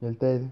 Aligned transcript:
el 0.00 0.16
TED. 0.18 0.42